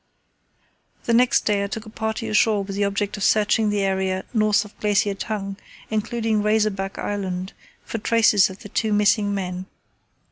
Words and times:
The 1.05 1.13
next 1.13 1.41
day 1.45 1.63
I 1.63 1.67
took 1.67 1.85
a 1.85 1.89
party 1.91 2.27
ashore 2.27 2.63
with 2.63 2.75
the 2.75 2.85
object 2.85 3.17
of 3.17 3.23
searching 3.23 3.69
the 3.69 3.81
area 3.81 4.25
north 4.33 4.65
of 4.65 4.75
Glacier 4.79 5.13
Tongue, 5.13 5.57
including 5.91 6.41
Razorback 6.41 6.97
Island, 6.97 7.53
for 7.85 7.99
traces 7.99 8.49
of 8.49 8.63
the 8.63 8.69
two 8.69 8.93
missing 8.93 9.31
men. 9.35 9.67